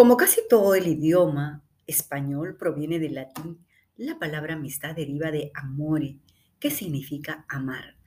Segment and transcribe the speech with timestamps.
[0.00, 3.66] Como casi todo el idioma español proviene del latín,
[3.98, 6.16] la palabra amistad deriva de amore,
[6.58, 7.98] que significa amar.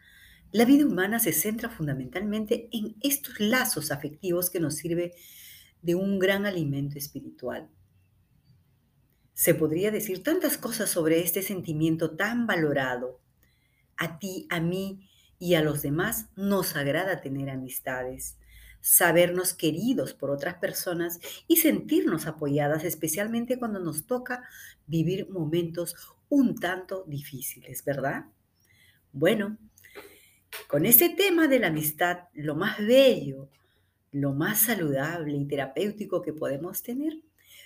[0.51, 5.13] La vida humana se centra fundamentalmente en estos lazos afectivos que nos sirve
[5.83, 7.69] de un gran alimento espiritual.
[9.35, 13.21] Se podría decir tantas cosas sobre este sentimiento tan valorado.
[13.97, 15.07] A ti, a mí
[15.37, 18.39] y a los demás nos agrada tener amistades,
[18.83, 24.43] sabernos queridos por otras personas y sentirnos apoyadas, especialmente cuando nos toca
[24.85, 25.95] vivir momentos
[26.27, 28.25] un tanto difíciles, ¿verdad?
[29.13, 29.57] Bueno,
[30.67, 33.49] con este tema de la amistad, lo más bello,
[34.11, 37.13] lo más saludable y terapéutico que podemos tener,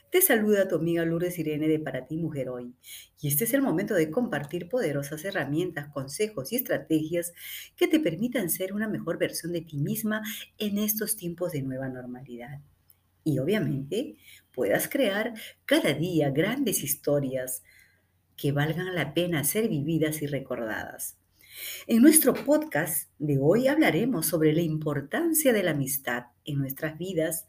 [0.10, 2.74] te saluda tu amiga Lourdes Irene de Para ti Mujer Hoy.
[3.22, 7.34] Y este es el momento de compartir poderosas herramientas, consejos y estrategias
[7.76, 10.22] que te permitan ser una mejor versión de ti misma
[10.58, 12.62] en estos tiempos de nueva normalidad.
[13.24, 14.16] Y obviamente
[14.54, 15.34] puedas crear
[15.66, 17.64] cada día grandes historias
[18.38, 21.18] que valgan la pena ser vividas y recordadas.
[21.88, 27.48] En nuestro podcast de hoy hablaremos sobre la importancia de la amistad en nuestras vidas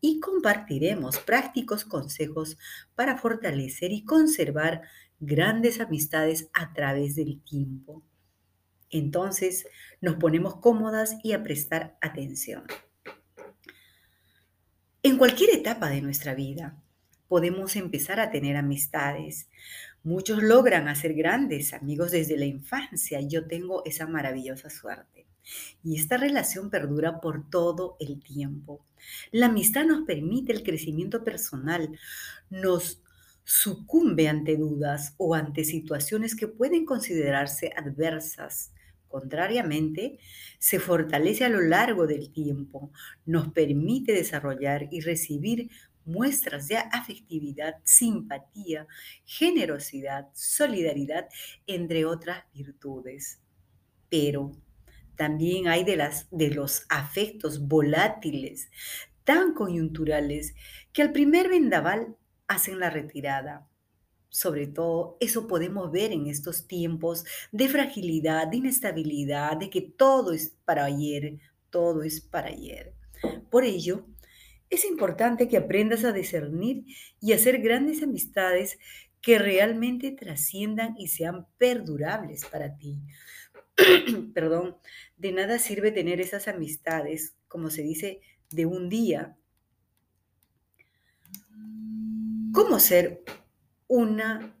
[0.00, 2.58] y compartiremos prácticos consejos
[2.94, 4.82] para fortalecer y conservar
[5.20, 8.02] grandes amistades a través del tiempo.
[8.90, 9.66] Entonces
[10.00, 12.64] nos ponemos cómodas y a prestar atención.
[15.02, 16.82] En cualquier etapa de nuestra vida
[17.28, 19.48] podemos empezar a tener amistades,
[20.06, 23.20] Muchos logran hacer grandes amigos desde la infancia.
[23.22, 25.26] Yo tengo esa maravillosa suerte.
[25.82, 28.84] Y esta relación perdura por todo el tiempo.
[29.32, 31.90] La amistad nos permite el crecimiento personal,
[32.50, 33.02] nos
[33.42, 38.70] sucumbe ante dudas o ante situaciones que pueden considerarse adversas.
[39.08, 40.20] Contrariamente,
[40.60, 42.92] se fortalece a lo largo del tiempo,
[43.24, 45.68] nos permite desarrollar y recibir
[46.06, 48.86] muestras de afectividad, simpatía,
[49.24, 51.28] generosidad, solidaridad,
[51.66, 53.40] entre otras virtudes.
[54.08, 54.52] Pero
[55.16, 58.70] también hay de, las, de los afectos volátiles,
[59.24, 60.54] tan coyunturales,
[60.92, 63.68] que al primer vendaval hacen la retirada.
[64.28, 70.32] Sobre todo, eso podemos ver en estos tiempos de fragilidad, de inestabilidad, de que todo
[70.32, 71.38] es para ayer,
[71.70, 72.94] todo es para ayer.
[73.50, 74.06] Por ello,
[74.70, 76.84] es importante que aprendas a discernir
[77.20, 78.78] y hacer grandes amistades
[79.20, 82.98] que realmente trasciendan y sean perdurables para ti.
[84.34, 84.76] Perdón,
[85.16, 89.36] de nada sirve tener esas amistades, como se dice, de un día.
[92.52, 93.22] ¿Cómo ser
[93.88, 94.52] una...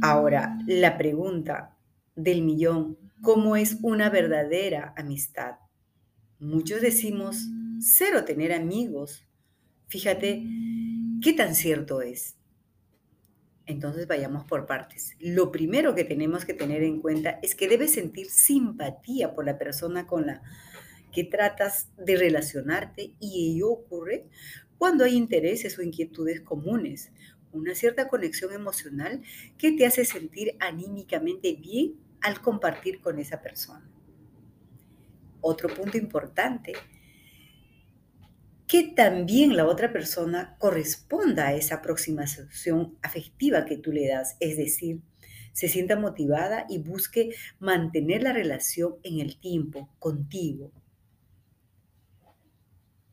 [0.00, 1.76] Ahora, la pregunta
[2.14, 5.56] del millón, ¿cómo es una verdadera amistad?
[6.40, 7.48] Muchos decimos
[7.80, 9.26] cero tener amigos.
[9.88, 10.44] Fíjate
[11.20, 12.36] qué tan cierto es.
[13.66, 15.16] Entonces vayamos por partes.
[15.18, 19.58] Lo primero que tenemos que tener en cuenta es que debes sentir simpatía por la
[19.58, 20.42] persona con la
[21.12, 24.28] que tratas de relacionarte y ello ocurre
[24.78, 27.10] cuando hay intereses o inquietudes comunes,
[27.50, 29.22] una cierta conexión emocional
[29.58, 33.97] que te hace sentir anímicamente bien al compartir con esa persona.
[35.48, 36.74] Otro punto importante,
[38.66, 44.58] que también la otra persona corresponda a esa aproximación afectiva que tú le das, es
[44.58, 45.00] decir,
[45.54, 50.70] se sienta motivada y busque mantener la relación en el tiempo contigo.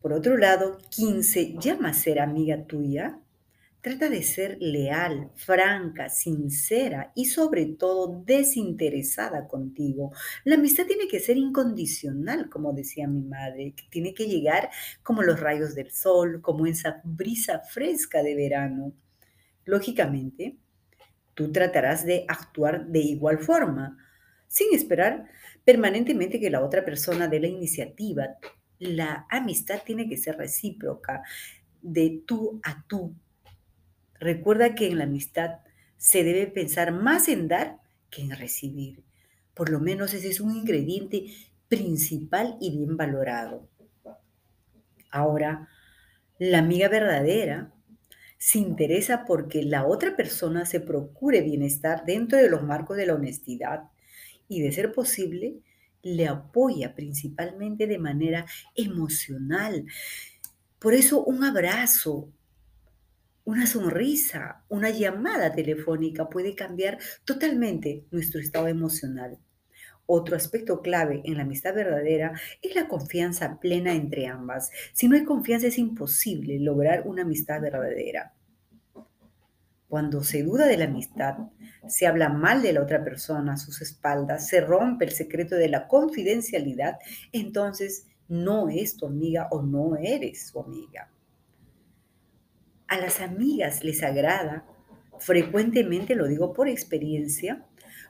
[0.01, 3.21] Por otro lado, quien se llama ser amiga tuya,
[3.85, 10.11] Trata de ser leal, franca, sincera y sobre todo desinteresada contigo.
[10.43, 14.71] La amistad tiene que ser incondicional, como decía mi madre, tiene que llegar
[15.03, 18.91] como los rayos del sol, como esa brisa fresca de verano.
[19.65, 20.57] Lógicamente,
[21.35, 23.99] tú tratarás de actuar de igual forma,
[24.47, 25.27] sin esperar
[25.63, 28.29] permanentemente que la otra persona dé la iniciativa.
[28.79, 31.21] La amistad tiene que ser recíproca,
[31.83, 33.15] de tú a tú,
[34.25, 35.59] Recuerda que en la amistad
[35.97, 37.77] se debe pensar más en dar
[38.09, 39.03] que en recibir.
[39.53, 41.27] Por lo menos ese es un ingrediente
[41.67, 43.69] principal y bien valorado.
[45.11, 45.69] Ahora,
[46.39, 47.71] la amiga verdadera
[48.39, 53.13] se interesa porque la otra persona se procure bienestar dentro de los marcos de la
[53.13, 53.91] honestidad
[54.47, 55.59] y, de ser posible,
[56.01, 59.85] le apoya principalmente de manera emocional.
[60.79, 62.31] Por eso un abrazo,
[63.45, 69.37] una sonrisa, una llamada telefónica puede cambiar totalmente nuestro estado emocional.
[70.07, 74.71] Otro aspecto clave en la amistad verdadera es la confianza plena entre ambas.
[74.93, 78.33] Si no hay confianza es imposible lograr una amistad verdadera.
[79.87, 81.37] Cuando se duda de la amistad,
[81.87, 85.69] se habla mal de la otra persona a sus espaldas, se rompe el secreto de
[85.69, 86.97] la confidencialidad,
[87.31, 91.11] entonces no es tu amiga o no eres su amiga.
[92.87, 94.65] A las amigas les agrada,
[95.19, 97.65] frecuentemente lo digo por experiencia,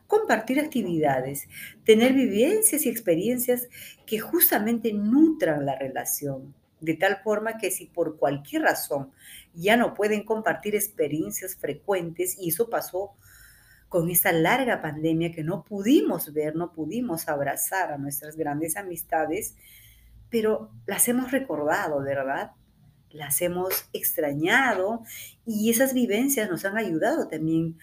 [0.08, 1.48] compartir actividades,
[1.84, 3.70] tener vivencias y experiencias
[4.06, 9.12] que justamente nutran la relación, de tal forma que si por cualquier razón
[9.54, 13.14] ya no pueden compartir experiencias frecuentes, y eso pasó
[13.88, 19.56] con esta larga pandemia que no pudimos ver, no pudimos abrazar a nuestras grandes amistades,
[20.30, 22.52] pero las hemos recordado, ¿verdad?
[23.16, 25.04] Las hemos extrañado
[25.46, 27.80] y esas vivencias nos han ayudado también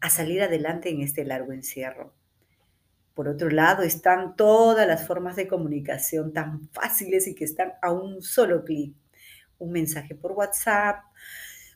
[0.00, 2.12] a salir adelante en este largo encierro.
[3.14, 7.92] Por otro lado, están todas las formas de comunicación tan fáciles y que están a
[7.92, 8.96] un solo clic.
[9.58, 11.04] Un mensaje por WhatsApp,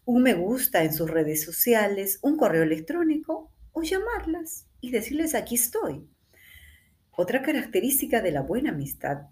[0.05, 5.55] un me gusta en sus redes sociales, un correo electrónico o llamarlas y decirles aquí
[5.55, 6.05] estoy.
[7.13, 9.29] Otra característica de la buena amistad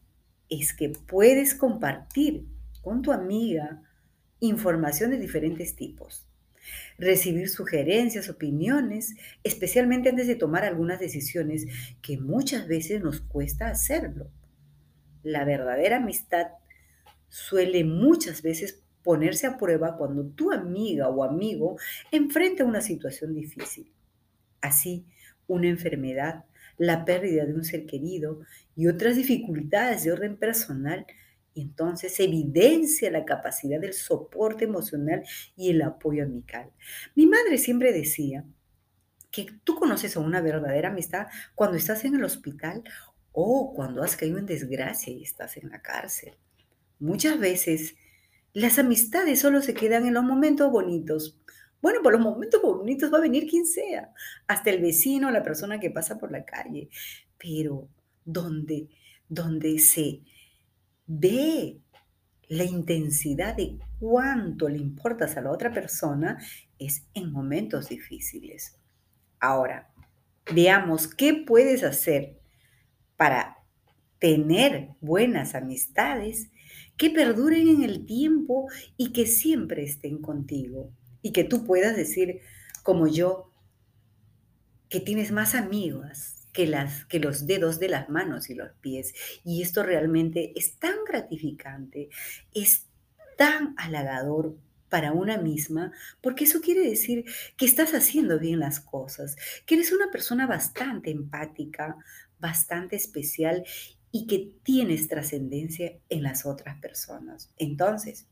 [0.48, 2.46] es que puedes compartir
[2.80, 3.82] con tu amiga
[4.40, 6.26] información de diferentes tipos
[6.98, 11.66] recibir sugerencias, opiniones, especialmente antes de tomar algunas decisiones
[12.02, 14.30] que muchas veces nos cuesta hacerlo.
[15.22, 16.48] La verdadera amistad
[17.28, 21.76] suele muchas veces ponerse a prueba cuando tu amiga o amigo
[22.10, 23.90] enfrenta una situación difícil.
[24.60, 25.06] Así,
[25.46, 26.44] una enfermedad,
[26.76, 28.40] la pérdida de un ser querido
[28.76, 31.06] y otras dificultades de orden personal
[31.54, 35.22] y entonces evidencia la capacidad del soporte emocional
[35.56, 36.70] y el apoyo amical.
[37.14, 38.44] Mi madre siempre decía
[39.30, 42.82] que tú conoces a una verdadera amistad cuando estás en el hospital
[43.32, 46.36] o cuando has caído en desgracia y estás en la cárcel.
[46.98, 47.94] Muchas veces
[48.52, 51.38] las amistades solo se quedan en los momentos bonitos.
[51.80, 54.12] Bueno, por los momentos bonitos va a venir quien sea,
[54.46, 56.90] hasta el vecino, la persona que pasa por la calle,
[57.38, 57.88] pero
[58.24, 58.88] donde,
[59.28, 60.20] donde se
[61.12, 61.80] ve
[62.48, 66.38] la intensidad de cuánto le importas a la otra persona
[66.78, 68.78] es en momentos difíciles.
[69.40, 69.92] Ahora,
[70.54, 72.38] veamos qué puedes hacer
[73.16, 73.56] para
[74.20, 76.52] tener buenas amistades
[76.96, 80.92] que perduren en el tiempo y que siempre estén contigo.
[81.22, 82.40] Y que tú puedas decir,
[82.84, 83.52] como yo,
[84.88, 89.14] que tienes más amigas que, las, que los dedos de las manos y los pies.
[89.44, 92.08] Y esto realmente es tan gratificante,
[92.54, 92.86] es
[93.36, 94.56] tan halagador
[94.88, 97.24] para una misma, porque eso quiere decir
[97.56, 101.96] que estás haciendo bien las cosas, que eres una persona bastante empática,
[102.38, 103.64] bastante especial
[104.10, 107.52] y que tienes trascendencia en las otras personas.
[107.56, 108.26] Entonces,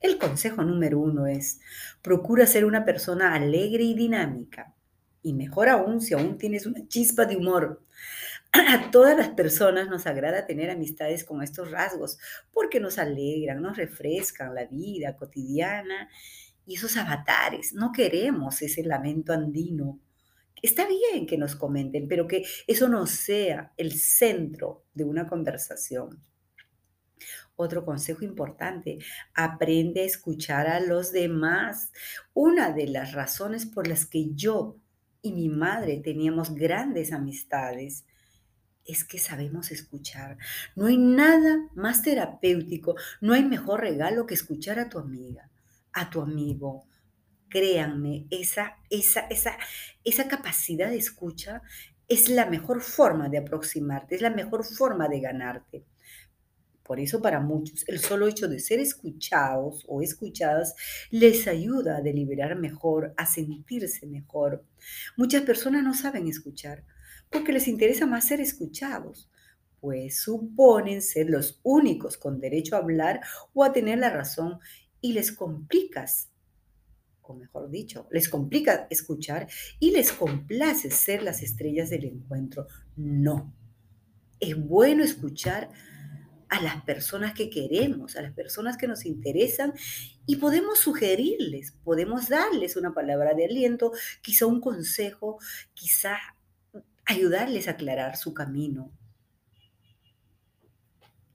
[0.00, 1.60] el consejo número uno es,
[2.02, 4.74] procura ser una persona alegre y dinámica
[5.24, 7.82] y mejor aún si aún tienes una chispa de humor.
[8.52, 12.18] A todas las personas nos agrada tener amistades con estos rasgos
[12.52, 16.08] porque nos alegran, nos refrescan la vida cotidiana
[16.66, 17.72] y esos avatares.
[17.72, 19.98] No queremos ese lamento andino.
[20.62, 26.22] Está bien que nos comenten, pero que eso no sea el centro de una conversación.
[27.56, 28.98] Otro consejo importante,
[29.34, 31.92] aprende a escuchar a los demás.
[32.34, 34.78] Una de las razones por las que yo
[35.24, 38.04] y mi madre teníamos grandes amistades,
[38.84, 40.36] es que sabemos escuchar.
[40.76, 45.50] No hay nada más terapéutico, no hay mejor regalo que escuchar a tu amiga,
[45.94, 46.84] a tu amigo.
[47.48, 49.56] Créanme, esa, esa, esa,
[50.04, 51.62] esa capacidad de escucha
[52.06, 55.84] es la mejor forma de aproximarte, es la mejor forma de ganarte.
[56.84, 60.74] Por eso para muchos el solo hecho de ser escuchados o escuchadas
[61.10, 64.64] les ayuda a deliberar mejor, a sentirse mejor.
[65.16, 66.84] Muchas personas no saben escuchar
[67.30, 69.30] porque les interesa más ser escuchados,
[69.80, 73.20] pues suponen ser los únicos con derecho a hablar
[73.54, 74.58] o a tener la razón
[75.00, 76.30] y les complicas,
[77.22, 79.48] o mejor dicho, les complica escuchar
[79.80, 82.66] y les complace ser las estrellas del encuentro.
[82.96, 83.54] No.
[84.38, 85.70] Es bueno escuchar
[86.54, 89.72] a las personas que queremos, a las personas que nos interesan
[90.24, 93.90] y podemos sugerirles, podemos darles una palabra de aliento,
[94.22, 95.38] quizá un consejo,
[95.74, 96.16] quizá
[97.06, 98.92] ayudarles a aclarar su camino.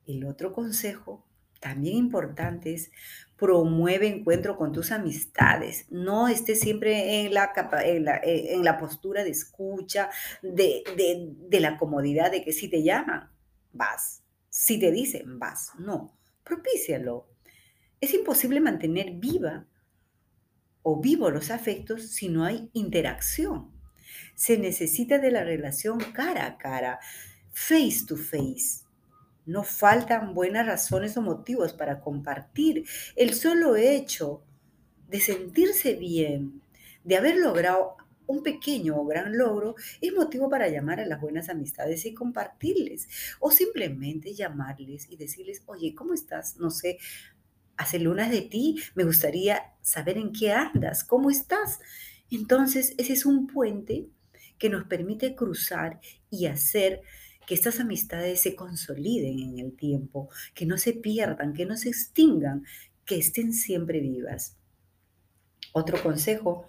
[0.06, 1.26] El otro consejo
[1.60, 2.90] también importante es
[3.36, 5.86] promueve encuentro con tus amistades.
[5.90, 7.52] No estés siempre en la,
[7.84, 10.10] en la, eh, en la postura de escucha,
[10.42, 13.30] de, de, de la comodidad de que si te llaman,
[13.74, 14.24] vas.
[14.62, 15.72] Si te dicen, vas.
[15.80, 17.30] No, propícialo.
[18.02, 19.66] Es imposible mantener viva
[20.82, 23.72] o vivo los afectos si no hay interacción.
[24.36, 27.00] Se necesita de la relación cara a cara,
[27.54, 28.84] face to face.
[29.46, 32.84] No faltan buenas razones o motivos para compartir.
[33.16, 34.44] El solo hecho
[35.08, 36.62] de sentirse bien,
[37.06, 37.96] de haber logrado
[38.30, 43.08] un pequeño o gran logro, es motivo para llamar a las buenas amistades y compartirles.
[43.40, 46.58] O simplemente llamarles y decirles, oye, ¿cómo estás?
[46.58, 47.00] No sé,
[47.76, 51.80] hace lunas de ti, me gustaría saber en qué andas, cómo estás.
[52.30, 54.08] Entonces, ese es un puente
[54.60, 57.02] que nos permite cruzar y hacer
[57.48, 61.90] que estas amistades se consoliden en el tiempo, que no se pierdan, que no se
[61.90, 62.64] extingan,
[63.06, 64.56] que estén siempre vivas.
[65.74, 66.68] Otro consejo,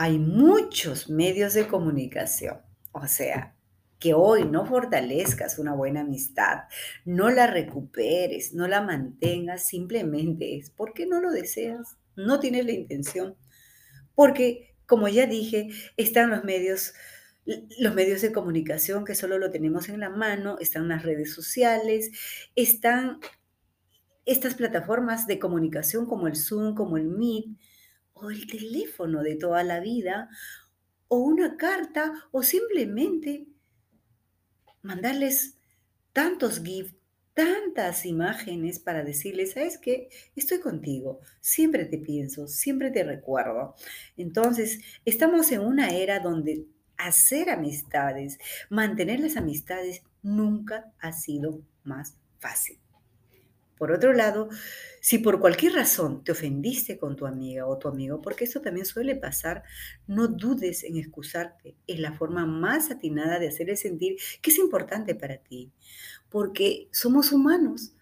[0.00, 2.58] hay muchos medios de comunicación,
[2.92, 3.56] o sea,
[3.98, 6.68] que hoy no fortalezcas una buena amistad,
[7.04, 12.72] no la recuperes, no la mantengas, simplemente es porque no lo deseas, no tienes la
[12.72, 13.34] intención,
[14.14, 16.94] porque como ya dije, están los medios
[17.78, 22.10] los medios de comunicación que solo lo tenemos en la mano, están las redes sociales,
[22.54, 23.18] están
[24.26, 27.46] estas plataformas de comunicación como el Zoom, como el Meet,
[28.20, 30.28] o el teléfono de toda la vida,
[31.08, 33.46] o una carta, o simplemente
[34.82, 35.58] mandarles
[36.12, 36.94] tantos GIFs,
[37.34, 40.08] tantas imágenes para decirles, ¿sabes qué?
[40.34, 43.74] Estoy contigo, siempre te pienso, siempre te recuerdo.
[44.16, 48.38] Entonces, estamos en una era donde hacer amistades,
[48.70, 52.80] mantener las amistades nunca ha sido más fácil.
[53.78, 54.48] Por otro lado,
[55.00, 58.84] si por cualquier razón te ofendiste con tu amiga o tu amigo, porque eso también
[58.84, 59.62] suele pasar,
[60.06, 61.76] no dudes en excusarte.
[61.86, 65.70] Es la forma más atinada de hacerle sentir que es importante para ti,
[66.28, 67.94] porque somos humanos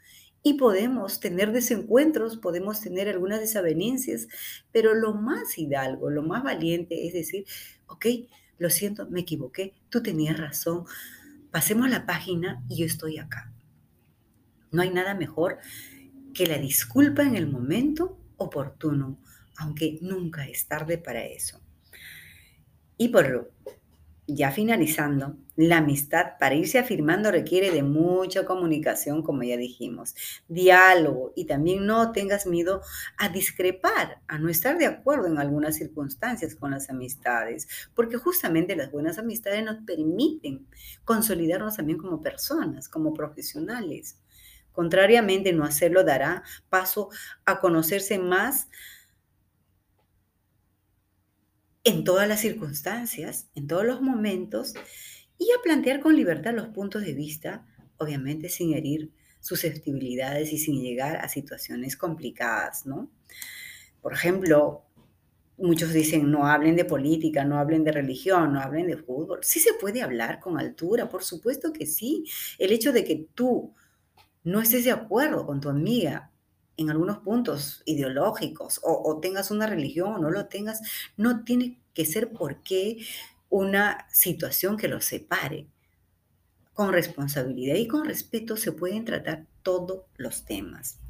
[0.42, 4.28] y podemos tener desencuentros, podemos tener algunas desavenencias,
[4.72, 7.44] pero lo más hidalgo, lo más valiente es decir,
[7.88, 8.06] ok,
[8.58, 10.84] lo siento, me equivoqué, tú tenías razón,
[11.50, 13.52] pasemos la página y yo estoy acá.
[14.76, 15.56] No hay nada mejor
[16.34, 19.18] que la disculpa en el momento oportuno,
[19.56, 21.62] aunque nunca es tarde para eso.
[22.98, 23.52] Y por
[24.26, 30.14] ya finalizando, la amistad para irse afirmando requiere de mucha comunicación, como ya dijimos,
[30.46, 32.82] diálogo y también no tengas miedo
[33.16, 38.76] a discrepar, a no estar de acuerdo en algunas circunstancias con las amistades, porque justamente
[38.76, 40.66] las buenas amistades nos permiten
[41.06, 44.18] consolidarnos también como personas, como profesionales.
[44.76, 47.08] Contrariamente, no hacerlo dará paso
[47.46, 48.68] a conocerse más
[51.82, 54.74] en todas las circunstancias, en todos los momentos,
[55.38, 57.66] y a plantear con libertad los puntos de vista,
[57.96, 63.10] obviamente sin herir susceptibilidades y sin llegar a situaciones complicadas, ¿no?
[64.02, 64.84] Por ejemplo,
[65.56, 69.38] muchos dicen no hablen de política, no hablen de religión, no hablen de fútbol.
[69.42, 72.24] Sí se puede hablar con altura, por supuesto que sí.
[72.58, 73.74] El hecho de que tú
[74.46, 76.30] no estés de acuerdo con tu amiga
[76.76, 80.82] en algunos puntos ideológicos o, tengas una religión o no lo tengas,
[81.16, 82.98] no tiene que ser por qué
[83.48, 85.66] una situación que los separe.
[86.74, 91.00] Con responsabilidad y con respeto se pueden tratar todos los temas.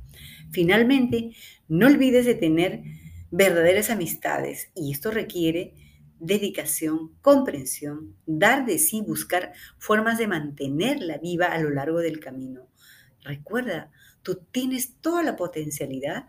[0.51, 1.33] Finalmente,
[1.69, 2.85] no olvides de tener
[3.31, 5.75] verdaderas amistades y esto requiere
[6.21, 12.67] dedicación, comprensión, dar de sí, buscar formas de mantenerla viva a lo largo del camino.
[13.27, 13.91] Recuerda,
[14.23, 16.27] tú tienes toda la potencialidad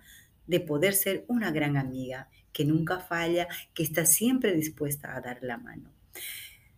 [0.48, 5.40] de poder ser una gran amiga que nunca falla, que está siempre dispuesta a dar
[5.42, 5.92] la mano.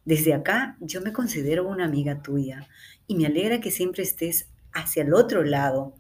[0.04, 2.68] Desde acá yo me considero una amiga tuya
[3.08, 5.94] y me alegra que siempre estés hacia el otro lado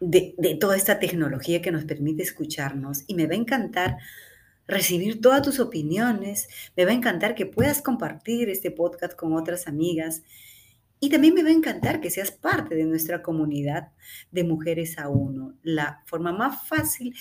[0.00, 3.98] de, toda esta tecnología que nos permite escucharnos y me va a encantar
[4.68, 9.68] recibir todas tus opiniones, me va a encantar que puedas compartir este podcast con otras
[9.68, 10.22] amigas
[11.00, 13.92] y también me va a encantar que seas parte de nuestra comunidad
[14.30, 15.54] de mujeres a uno.
[15.62, 17.14] La forma más fácil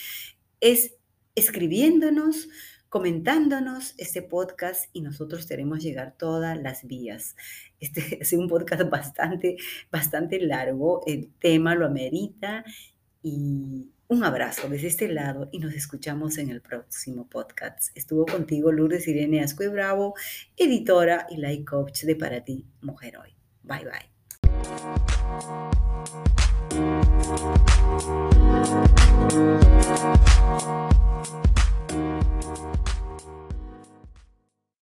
[0.61, 0.95] es
[1.35, 2.47] escribiéndonos,
[2.89, 7.35] comentándonos este podcast y nosotros haremos llegar todas las vías.
[7.79, 9.57] Este es un podcast bastante,
[9.91, 12.63] bastante largo, el tema lo amerita
[13.21, 17.89] y un abrazo desde este lado y nos escuchamos en el próximo podcast.
[17.95, 20.13] Estuvo contigo Lourdes Irene Ascue Bravo,
[20.55, 23.44] editora y life coach de Para Ti, Mujer Hoy.
[23.67, 24.05] Bye bye.